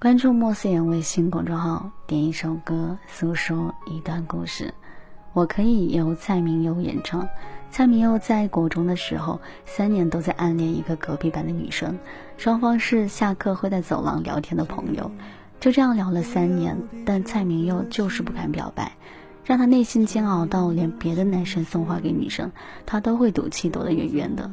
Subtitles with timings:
[0.00, 4.72] 关注莫思言微信公众号，点一首歌，诉说一段故事。
[5.32, 7.28] 我可以由蔡明佑演唱。
[7.72, 11.98] 蔡明佑在国中的时候，三年都在暗恋一个隔壁班的女生，
[12.36, 15.10] 双方是下课会在走廊聊天的朋友。
[15.58, 18.92] 就这样聊了三年，但蔡明佑就是不敢表白，
[19.44, 22.52] 让他内心煎熬到连别的男生送花给女生，
[22.86, 24.52] 他都会赌气躲得远远的。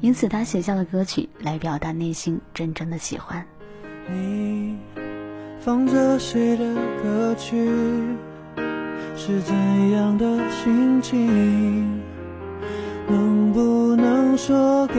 [0.00, 3.46] 因此，他写下了歌曲来表达内心真正的喜欢。
[4.08, 4.76] 你
[5.58, 6.64] 放着谁的
[7.02, 7.68] 歌曲？
[9.16, 9.54] 是怎
[9.90, 12.00] 样的心情？
[13.08, 14.94] 能不能说给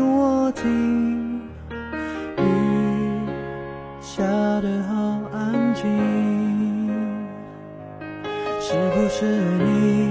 [0.00, 1.40] 我听？
[2.38, 2.42] 雨
[4.00, 4.22] 下
[4.60, 4.94] 得好
[5.32, 5.84] 安静，
[8.60, 9.24] 是不是
[9.64, 10.10] 你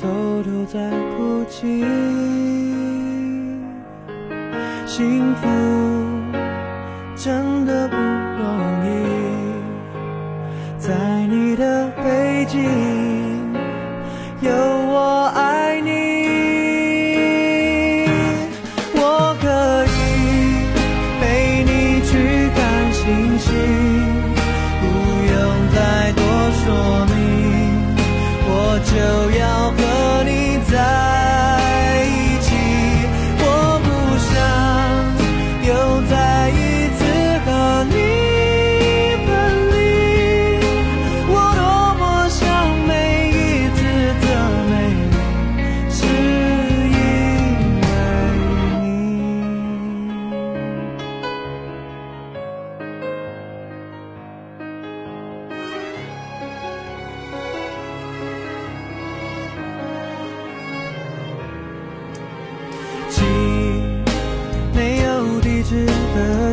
[0.00, 1.84] 偷偷在哭泣？
[4.86, 6.15] 幸福。
[7.16, 8.86] 真的不容易，
[10.78, 10.94] 在
[11.26, 12.60] 你的背景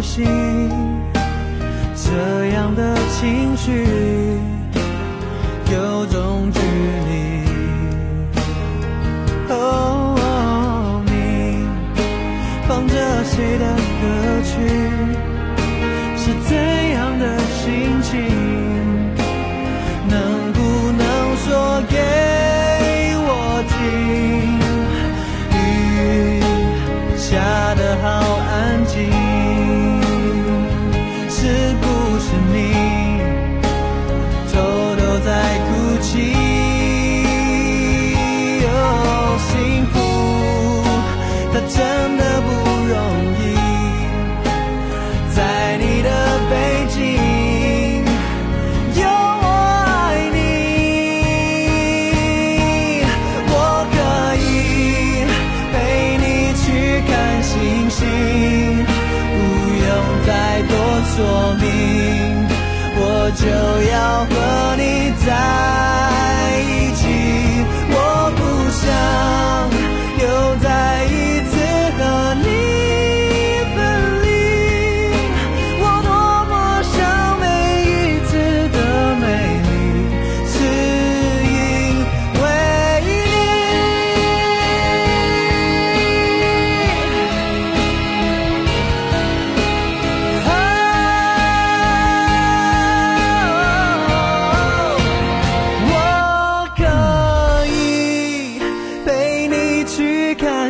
[0.03, 0.27] 心，
[1.95, 3.87] 这样的情绪
[5.71, 6.51] 有种
[57.63, 59.39] 星星不
[59.87, 60.75] 用再多
[61.15, 61.63] 说明
[62.95, 63.47] 我就
[63.89, 64.25] 要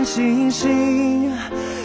[0.03, 1.31] 星星，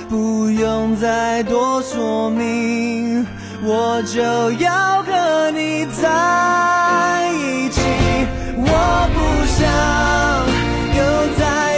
[0.08, 3.24] 不用再多说明，
[3.62, 7.80] 我就要和你在一起。
[8.56, 9.62] 我不想
[10.98, 11.00] 又
[11.38, 11.77] 再。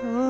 [0.00, 0.27] Oh.